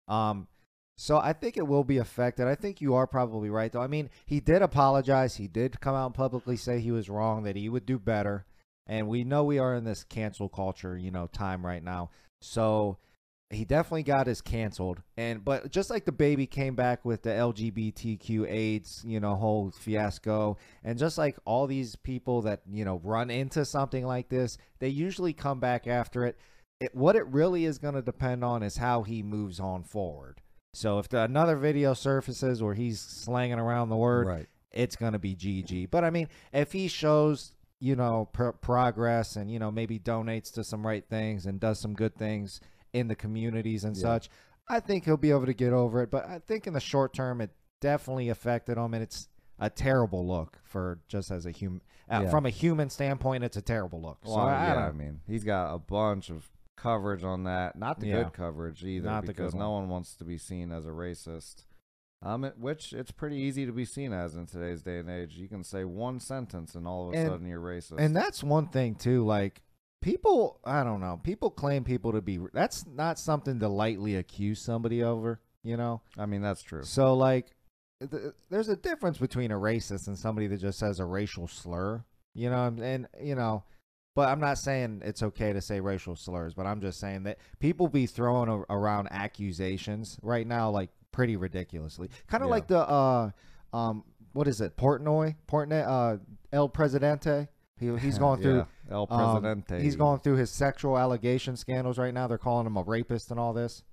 [0.09, 0.49] Um,
[0.99, 2.47] so I think it will be affected.
[2.47, 3.83] I think you are probably right though.
[3.83, 5.37] I mean, he did apologize.
[5.37, 7.43] He did come out and publicly say he was wrong.
[7.43, 8.47] That he would do better.
[8.87, 12.11] And we know we are in this cancel culture, you know, time right now.
[12.41, 12.99] So
[13.51, 17.31] he definitely got his canceled and but just like the baby came back with the
[17.31, 23.01] lgbtq aids you know whole fiasco and just like all these people that you know
[23.05, 26.37] run into something like this they usually come back after it,
[26.81, 30.41] it what it really is going to depend on is how he moves on forward
[30.77, 34.47] so if the, another video surfaces where he's slanging around the word Right.
[34.73, 35.91] it's going to be GG.
[35.91, 40.53] But I mean, if he shows, you know, pr- progress and, you know, maybe donates
[40.55, 42.61] to some right things and does some good things
[42.93, 44.03] in the communities and Yeah.
[44.03, 44.31] such,
[44.69, 46.11] I think he'll be able to get over it.
[46.11, 48.95] But I think in the short term, it definitely affected him.
[48.95, 52.31] And it's a terrible look for just as a human, uh, Yeah.
[52.31, 54.19] from a human standpoint, it's a terrible look.
[54.25, 56.51] So Well, I, I yeah, don't I mean, he's got a bunch of
[56.87, 57.77] coverage on that.
[57.77, 58.23] Not the Yeah.
[58.25, 61.65] good coverage either, Not because no one wants to be seen as a racist.
[62.23, 65.37] Um, it, which it's pretty easy to be seen as in today's day and age.
[65.37, 67.99] You can say one sentence and all of a And- sudden you're racist.
[67.99, 69.25] And that's one thing too.
[69.25, 69.63] Like
[70.01, 71.21] people, I don't know.
[71.23, 72.39] People claim people to be.
[72.53, 75.41] That's not something to lightly accuse somebody over.
[75.63, 76.01] You know.
[76.17, 76.85] I mean, that's true.
[76.85, 77.51] So like,
[78.01, 82.05] th- there's a difference between a racist and somebody that just says a racial slur.
[82.35, 83.65] You know, and, and you know,
[84.17, 86.55] but I'm not saying it's okay to say racial slurs.
[86.55, 91.37] But I'm just saying that people be throwing a- around accusations right now, like pretty
[91.37, 92.09] ridiculously.
[92.27, 92.51] Kind of Yeah.
[92.55, 93.31] like the uh,
[93.73, 94.03] um,
[94.33, 96.17] what is it, Portnoy, Portnoy, uh,
[96.53, 97.49] El Presidente.
[97.79, 98.57] He, he's going through.
[98.89, 99.83] Yeah, El um, Presidente.
[99.85, 102.27] he's going through his sexual allegation scandals right now.
[102.27, 103.85] They're calling him a rapist and all this.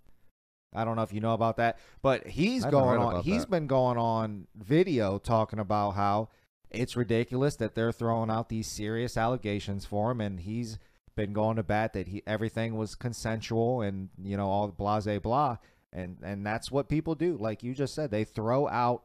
[0.76, 3.22] I don't know if you know about that, but he's going on.
[3.24, 3.52] He's that.
[3.52, 6.30] been going on video talking about how
[6.74, 10.80] it's ridiculous that they're throwing out these serious allegations for him, and he's
[11.16, 15.20] been going to bat that he everything was consensual and you know all the blase
[15.22, 15.58] blah,
[15.92, 17.38] and and that's what people do.
[17.38, 19.04] Like you just said, they throw out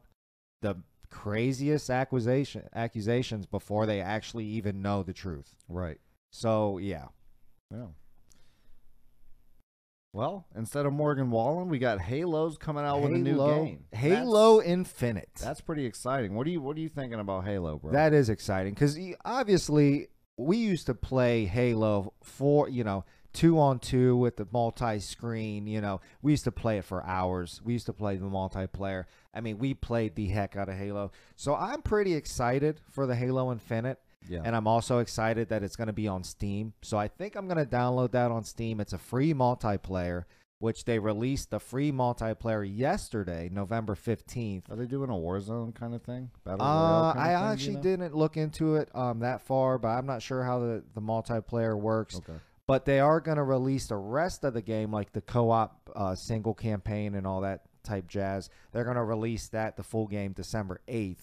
[0.63, 0.77] the
[1.11, 5.55] craziest accusation accusations before they actually even know the truth.
[5.69, 5.99] Right.
[6.31, 7.07] So yeah,
[7.71, 7.87] Yeah.
[10.19, 13.85] Well, instead of Morgan Wallen, we got Halos coming out with a new Halo- game.
[13.93, 15.31] Halo Infinite.
[15.37, 16.35] that's pretty exciting.
[16.35, 17.93] What are you What are you thinking about Halo, bro?
[17.93, 23.79] That is exciting because obviously we used to play Halo for you know two on
[23.79, 25.69] two with the multi-screen.
[25.69, 27.61] You know we used to play it for hours.
[27.65, 29.05] We used to play the multiplayer.
[29.33, 31.13] I mean we played the heck out of Halo.
[31.37, 34.01] So I'm pretty excited for the Halo Infinite.
[34.29, 34.41] Yeah.
[34.45, 36.73] And I'm also excited that it's going to be on Steam.
[36.83, 38.81] So I think I'm going to download that on Steam.
[38.81, 40.25] It's a free multiplayer,
[40.59, 44.71] which they released the free multiplayer yesterday, November 15th.
[44.71, 46.31] are they doing a Warzone kind of thing?
[46.45, 47.83] Battle Uh, I thing, actually you know?
[47.83, 51.79] didn't look into it um, that far, but I'm not sure how the, the multiplayer
[51.79, 52.17] works.
[52.17, 52.39] Okay.
[52.67, 56.15] But they are going to release the rest of the game, like the co-op uh,
[56.15, 58.51] single campaign and all that type jazz.
[58.73, 61.23] They're going to release that the full game December 8th,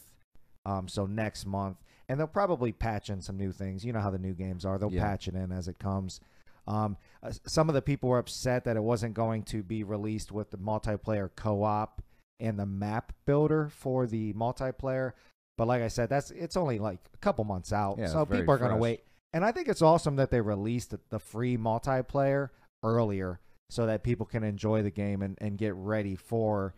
[0.66, 1.78] um, so next month,
[2.10, 3.84] and they'll probably patch in some new things.
[3.86, 5.04] You know how the new games are; they'll Yeah.
[5.04, 6.20] patch it in as it comes.
[6.68, 10.32] Um, uh, some of the people were upset that it wasn't going to be released
[10.32, 12.02] with the multiplayer co-op
[12.40, 15.14] and the map builder for the multiplayer.
[15.58, 18.54] But like I said, that's it's only like a couple months out, Yeah, so people
[18.54, 19.04] are going to wait.
[19.32, 22.50] And I think it's awesome that they released the, the free multiplayer
[22.84, 23.40] earlier
[23.70, 26.74] so that people can enjoy the game and, and get ready for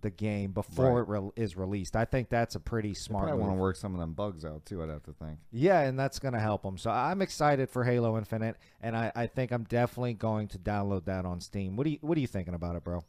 [0.00, 1.96] the game before it re- is released.
[1.96, 4.64] I think that's a pretty smart probably want to work some of them bugs out
[4.64, 4.82] too.
[4.82, 5.38] I'd have to think.
[5.52, 6.78] Yeah, and that's going to help them.
[6.78, 11.04] So I'm excited for Halo Infinite, and I, I think I'm definitely going to download
[11.06, 11.76] that on Steam.
[11.76, 13.04] What do you What are you thinking about it, bro?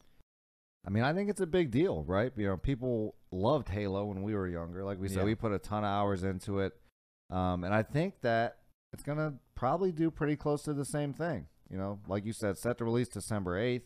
[0.85, 2.31] I mean, I think it's a big deal, right?
[2.35, 4.83] You know, people loved Halo when we were younger.
[4.83, 5.25] Like we said, Yeah.
[5.25, 6.73] we put a ton of hours into it,
[7.29, 8.57] um, and I think that
[8.91, 11.47] it's gonna probably do pretty close to the same thing.
[11.69, 13.85] You know, like you said, set to release December eighth.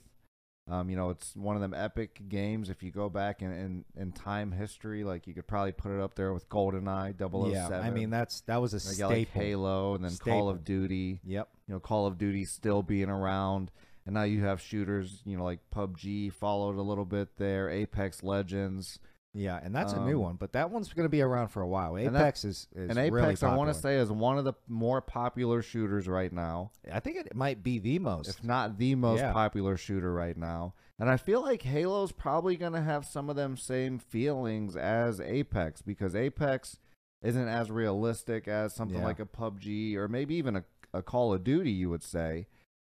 [0.68, 2.70] Um, you know, it's one of them epic games.
[2.70, 6.02] If you go back in, in, in time history, like you could probably put it
[6.02, 7.52] up there with GoldenEye, 007.
[7.52, 9.10] Yeah, I mean that's that was a Like, staple.
[9.10, 11.20] like Halo, and then Call of Duty.
[11.24, 11.50] Yep.
[11.68, 13.70] You know, Call of Duty still being around,
[14.08, 15.22] and now you have shooters.
[15.24, 17.70] You know, like PUBG followed a little bit there.
[17.70, 18.98] Apex Legends.
[19.38, 21.62] Yeah, and that's a new Um, one, but that one's going to be around for
[21.62, 21.96] a while.
[21.98, 24.46] And that- Apex is, is and really Apex, I want to say, is one of
[24.46, 28.30] the more popular shooters right now, I think it might be the most.
[28.30, 29.34] if not the most Yeah.
[29.34, 30.74] popular shooter right now.
[30.98, 35.20] And I feel like Halo's probably going to have some of them same feelings as
[35.20, 36.80] Apex because Apex
[37.22, 39.06] isn't as realistic as something Yeah.
[39.06, 42.48] like a PUBG or maybe even a, a Call of Duty, you would say.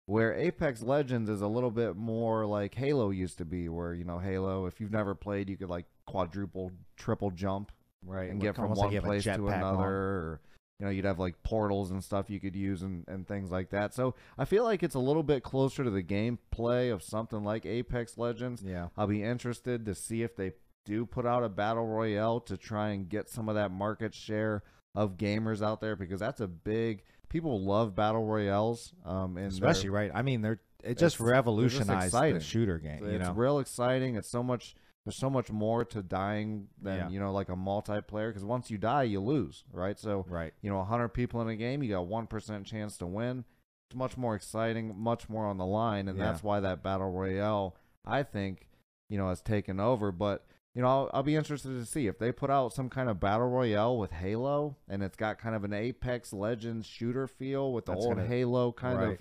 [0.06, 4.02] Where Apex Legends is a little bit more like Halo used to be, where, you
[4.02, 7.72] know, Halo, if you've never played, you could like quadruple, triple jump
[8.06, 10.40] right, and get from like one you a place to another or
[10.78, 13.70] you know you'd have like portals and stuff you could use and, and things like
[13.70, 17.44] that so i feel like it's a little bit closer to the gameplay of something
[17.44, 20.52] like apex legends Yeah, i'll be interested to see if they
[20.84, 24.62] do put out a battle royale to try and get some of that market share
[24.94, 29.88] of gamers out there because that's a big people love battle royales um and especially
[29.88, 30.10] right.
[30.12, 33.04] I mean, they're it just they're just revolutionized the shooter game.
[33.04, 34.16] You it's know, real exciting.
[34.16, 34.74] It's so much.
[35.04, 37.08] There's so much more to dying than Yeah.
[37.08, 38.28] you know, like a multiplayer.
[38.30, 39.98] Because once you die, you lose, right?
[39.98, 40.54] So right?
[40.62, 43.44] you know, 100 people in a game, you got one percent chance to win.
[43.90, 46.26] It's much more exciting, much more on the line, and Yeah.
[46.26, 48.68] that's why that battle royale, I think,
[49.10, 50.12] you know, has taken over.
[50.12, 53.10] But you know, I'll, I'll be interested to see if they put out some kind
[53.10, 57.72] of battle royale with Halo, and it's got kind of an Apex Legends shooter feel
[57.74, 59.08] with the That's old gonna- Halo kind right.
[59.12, 59.18] of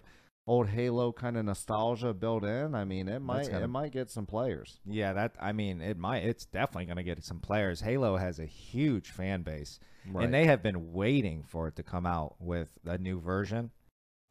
[0.52, 2.76] old Halo kind of nostalgia built in.
[2.76, 4.80] I mean, it might gonna- it might get some players.
[4.86, 6.24] Yeah, that I mean, it might.
[6.24, 7.82] It's definitely going to get some players.
[7.82, 9.80] Halo has a huge fan base,
[10.26, 13.72] and they have been waiting for it to come out with a new version.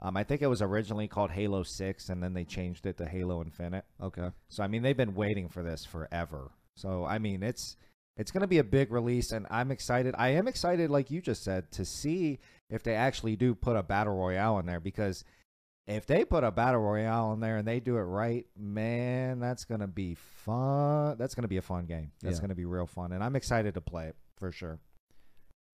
[0.03, 3.07] Um, I think it was originally called Halo Six, and then they changed it to
[3.07, 3.85] Halo Infinite.
[4.01, 4.31] okay.
[4.49, 6.51] So I mean, they've been waiting for this forever.
[6.77, 7.77] So I mean, it's
[8.17, 10.15] it's going to be a big release, and I'm excited.
[10.19, 13.83] I am excited, like you just said, to see if they actually do put a
[13.83, 15.25] battle royale in there because
[15.87, 19.65] if they put a battle royale in there and they do it right, man, that's
[19.65, 21.17] going to be fun.
[21.19, 22.13] That's going to be a fun game.
[22.23, 22.41] That's Yeah.
[22.41, 24.79] going to be real fun, and I'm excited to play it for sure.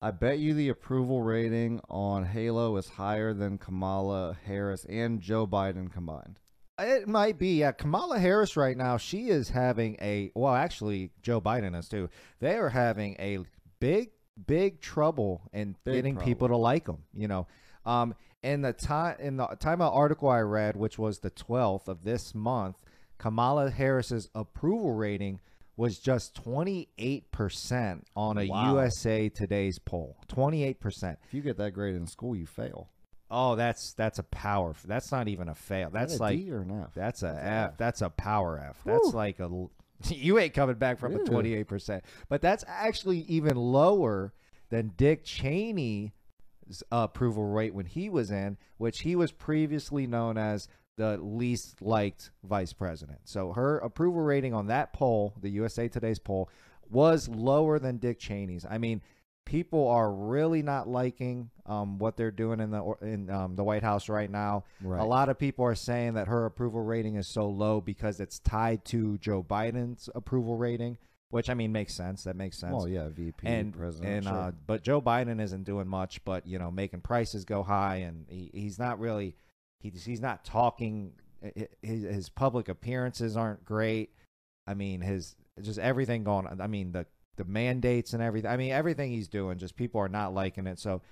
[0.03, 5.47] I bet you the approval rating on Halo is higher than Kamala Harris and Joe
[5.47, 6.39] Biden combined.
[6.79, 7.61] It might be.
[7.61, 12.11] Yeah, Kamala Harris right now, she is having a well, actually Joe Biden is too.
[12.41, 13.39] They are having a
[13.81, 14.11] big
[14.47, 16.27] big trouble in Big getting trouble.
[16.27, 17.47] people to like them, you know.
[17.87, 18.15] Um
[18.47, 22.05] in the time in the time out article I read, which was the 12th of
[22.05, 22.77] this month,
[23.19, 25.41] Kamala Harris's approval rating
[25.77, 28.73] was just 28% on a Wow.
[28.73, 30.17] USA Today's poll.
[30.29, 31.17] 28%.
[31.27, 32.89] If you get that grade in school, you fail.
[33.31, 34.75] Oh, that's that's a power.
[34.85, 35.89] That's not even a fail.
[35.89, 36.95] Is that That's a like D or an F.
[36.95, 37.71] that's a That's a F.
[37.73, 37.77] F.
[37.77, 38.81] That's a power F.
[38.85, 39.51] That's like a
[40.09, 42.03] you ain't coming back from a 28%.
[42.29, 44.33] But that's actually even lower
[44.69, 46.11] than Dick Cheney's
[46.91, 52.31] approval rate when he was in, which he was previously known as the least liked
[52.45, 53.21] vice president.
[53.25, 56.49] So her approval rating on that poll, the USA Today's poll,
[56.91, 58.65] was lower than Dick Cheney's.
[58.69, 59.03] I mean,
[59.45, 63.83] people are really not liking um, what they're doing in the in um, the White
[63.83, 64.65] House right now.
[64.83, 65.01] Right.
[65.01, 68.39] A lot of people are saying that her approval rating is so low because it's
[68.41, 70.99] tied to Joe Biden's approval rating,
[71.31, 72.25] which I mean makes sense.
[72.25, 72.73] That makes sense.
[72.73, 74.13] Well, yeah, VP, and president.
[74.13, 74.35] and sure.
[74.35, 78.27] uh, but Joe Biden isn't doing much, but you know, making prices go high, and
[78.29, 79.37] he, he's not really
[79.81, 81.13] he's he's not talking.
[81.83, 84.11] His, his public appearances aren't great.
[84.67, 86.47] I mean, his just everything going.
[86.47, 86.61] on.
[86.61, 88.51] I mean, the the mandates and everything.
[88.51, 90.79] I mean, everything he's doing, just people are not liking it.
[90.79, 91.03] So,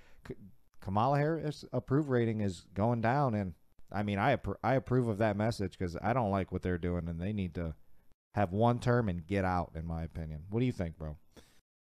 [0.80, 3.54] Kamala Harris' approve rating is going down, and
[3.92, 6.78] I mean, I appro- I approve of that message because I don't like what they're
[6.78, 7.74] doing, and they need to
[8.34, 9.72] have one term and get out.
[9.74, 11.16] In my opinion, what do you think, bro?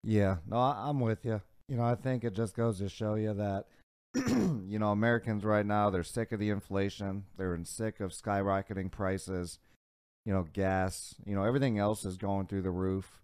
[0.02, 1.40] Yeah, no, I'm with you.
[1.68, 3.66] You know, I think it just goes to show you that,
[4.14, 7.24] you know, Americans right now they're sick of the inflation.
[7.36, 9.58] They're sick of skyrocketing prices.
[10.24, 11.14] You know, gas.
[11.24, 13.20] You know, everything else is going through the roof.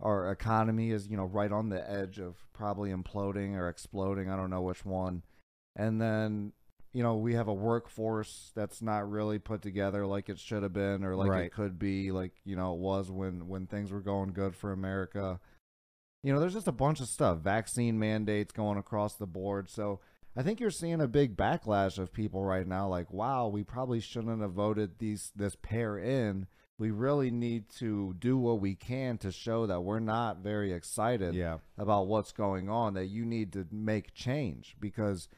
[0.00, 4.30] Our economy is, you know, right on the edge of probably imploding or exploding.
[4.30, 5.22] I don't know which one.
[5.74, 6.52] And then,
[6.98, 10.72] you know, we have a workforce that's not really put together like it should have
[10.72, 11.44] been or like Right.
[11.44, 14.72] it could be, like you know, it was when when things were going good for
[14.72, 15.38] America
[16.24, 19.70] you know, there's just a bunch of stuff, vaccine mandates going across the board.
[19.70, 20.00] So
[20.36, 24.00] I think you're seeing a big backlash of people right now, like, wow, we probably
[24.00, 26.48] shouldn't have voted these this pair in.
[26.76, 31.34] We really need to do what we can to show that we're not very excited
[31.36, 31.58] Yeah.
[31.76, 35.28] about what's going on, that you need to make change because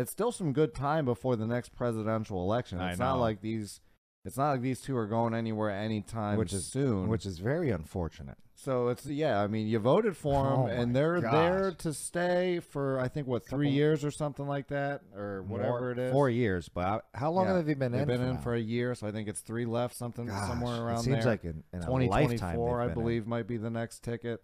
[0.00, 2.80] it's still some good time before the next presidential election.
[2.80, 3.80] I It's not like these
[4.24, 7.08] it's not like these two are going anywhere anytime Which is- soon.
[7.08, 8.36] which is very unfortunate.
[8.54, 11.32] So it's yeah, I mean, you voted for oh them, Oh and they're gosh.
[11.32, 15.42] there to stay for I think what three Couple- years or something like that, or
[15.44, 16.12] whatever More- it is.
[16.12, 16.84] Four years, but
[17.14, 18.08] I- how long Yeah, have they been They've in?
[18.08, 18.40] been for in now?
[18.42, 21.16] for a year, so I think it's three left, something Gosh, somewhere around it seems
[21.24, 21.32] there.
[21.32, 23.02] like in, in a Twenty twenty lifetime four, I been in.
[23.02, 24.42] believe, might be the next ticket.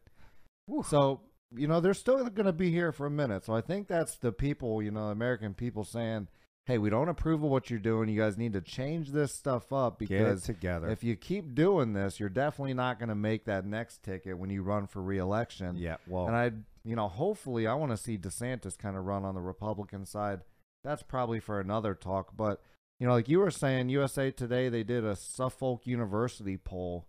[0.87, 1.21] So
[1.55, 3.45] you know they're still going to be here for a minute.
[3.45, 6.29] So I think that's the people, you know, American people saying,
[6.65, 8.09] "Hey, we don't approve of what you're doing.
[8.09, 10.89] You guys need to change this stuff up because together.
[10.89, 14.51] if you keep doing this, you're definitely not going to make that next ticket when
[14.51, 16.53] you run for reelection." yeah, well, And I,
[16.85, 20.43] you know, hopefully I want to see DeSantis kind of run on the Republican side.
[20.85, 22.37] That's probably for another talk.
[22.37, 22.63] But,
[23.01, 27.07] you know, like you were saying, USA Today, they did a Suffolk University poll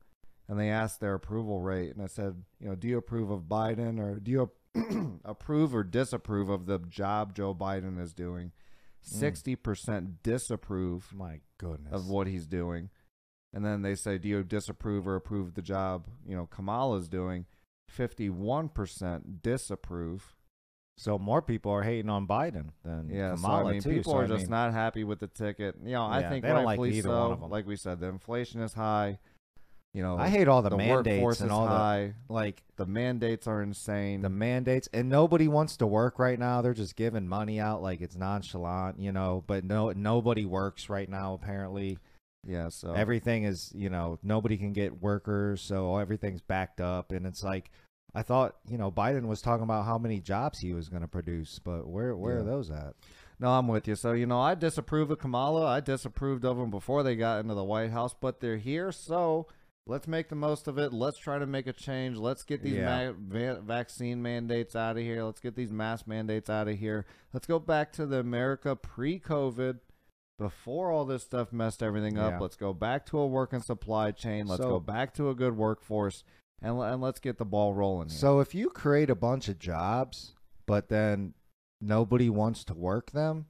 [0.49, 1.93] and they asked their approval rate.
[1.93, 4.51] And I said, you know, do you approve of Biden or do you
[5.25, 8.51] approve or disapprove of the job Joe Biden is doing?
[9.13, 9.57] Mm.
[9.57, 11.93] 60% disapprove my goodness.
[11.93, 12.89] of what he's doing.
[13.53, 17.45] And then they say, do you disapprove or approve the job, you know, Kamala's doing?
[17.97, 20.36] 51% disapprove.
[20.97, 23.89] so more people are hating on Biden than Yeah, Kamala so I mean, too.
[23.89, 25.75] people so, are I just not happy with the ticket.
[25.83, 27.21] You know, I think they don't like either so.
[27.21, 27.49] one of 'em.
[27.49, 29.19] Like we said, the inflation is high.
[29.97, 32.13] You know, I hate all the, the mandates workforce and all high.
[32.27, 34.21] the like The mandates are insane.
[34.21, 36.62] the mandates, and nobody wants to work right now.
[36.62, 39.43] They're just giving money out like it's nonchalant, you know.
[39.47, 41.33] But no, nobody works right now.
[41.33, 41.97] Apparently,
[42.45, 47.25] yeah, so everything is you know nobody can get workers, so everything's backed up, and
[47.25, 47.71] it's like.
[48.15, 51.07] I thought, you know, Biden was talking about how many jobs he was going to
[51.07, 52.95] produce, but where where are those at?
[53.38, 53.95] No, I'm with you.
[53.95, 55.65] So, you know, I disapprove of Kamala.
[55.65, 58.91] I disapproved of them before they got into the White House, but they're here.
[58.91, 59.47] So
[59.88, 60.91] let's make the most of it.
[60.93, 62.17] Let's try to make a change.
[62.17, 63.12] Let's get these Yeah.
[63.12, 65.23] ma- va- vaccine mandates out of here.
[65.23, 67.06] Let's get these mask mandates out of here.
[67.34, 69.80] Let's go back to the America pre COVID.
[70.39, 72.39] Before all this stuff messed everything up, Yeah.
[72.39, 74.45] let's go back to a working supply chain.
[74.45, 76.23] Let's So- go back to a good workforce,
[76.62, 78.10] and, and let's get the ball rolling.
[78.10, 78.17] Here.
[78.19, 80.36] So if you create a bunch of jobs,
[80.67, 81.34] but then
[81.82, 83.47] nobody wants to work them,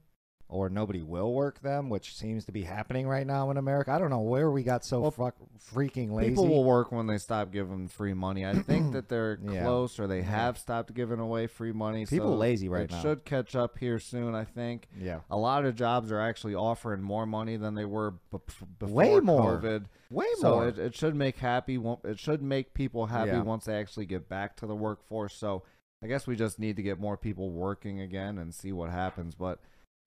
[0.50, 3.90] or nobody will work them, which seems to be happening right now in America.
[3.92, 5.34] I don't know where we got so Well, fuck,
[5.74, 6.30] freaking lazy.
[6.30, 8.46] People will work when they stop giving free money.
[8.46, 9.62] I think that they're Yeah.
[9.64, 12.06] close or they have stopped giving away free money.
[12.06, 13.00] People so lazy right it now.
[13.02, 14.88] should catch up here soon, I think.
[14.98, 18.38] yeah, A lot of jobs are actually offering more money than they were b-
[18.78, 19.58] before Way more.
[19.60, 19.84] COVID.
[20.10, 20.68] way So more.
[20.68, 21.78] it, it should make happy.
[22.04, 23.42] It should make people happy Yeah.
[23.42, 25.34] once they actually get back to the workforce.
[25.34, 25.62] So
[26.02, 29.34] I guess we just need to get more people working again and see what happens.
[29.34, 29.58] But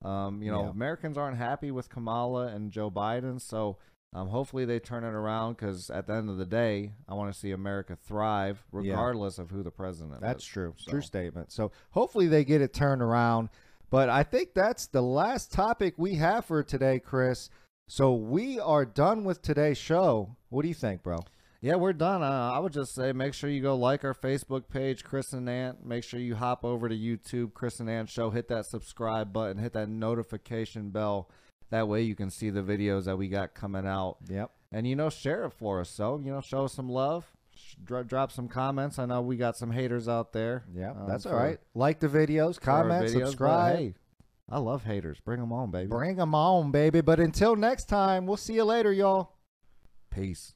[0.02, 0.70] um, you know, Yeah.
[0.72, 3.39] Americans aren't happy with Kamala and Joe Biden.
[3.39, 3.78] So
[4.14, 7.32] um, hopefully they turn it around because at the end of the day, I want
[7.34, 8.80] to see America thrive Yeah.
[8.93, 10.20] regardless of who the president is.
[10.22, 10.49] That's is.
[10.49, 10.74] true.
[10.78, 11.52] So- True statement.
[11.52, 13.49] So hopefully they get it turned around.
[13.89, 17.49] But I think that's the last topic we have for today, Chris.
[17.89, 20.36] So we are done with today's show.
[20.49, 21.20] What do you think, bro?
[21.62, 22.24] Yeah, we're done.
[22.24, 25.47] Uh, I would just say make sure you go like our Facebook page, Chris and
[25.47, 25.86] Ant.
[25.86, 28.32] Make sure you hop over to YouTube, Chris and Ant Show.
[28.32, 31.30] Hit that subscribe button, hit that notification bell.
[31.70, 34.18] That way you can see the videos that we got coming out.
[34.28, 34.49] Yep.
[34.72, 35.89] And, you know, share it for us.
[35.89, 37.32] So, you know, show us some love.
[37.84, 38.97] Dro- drop some comments.
[38.97, 40.64] I know we got some haters out there.
[40.74, 41.59] Yeah, um, that's all right.
[41.76, 43.78] Like the videos, comment, videos, subscribe.
[43.78, 43.93] Hey,
[44.49, 45.20] I love haters.
[45.20, 45.88] Bring them on, baby.
[45.88, 47.01] Bring them on, baby.
[47.01, 49.34] But until next time, we'll see you later, y'all.
[50.09, 50.55] Peace.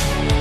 [0.00, 0.39] Thank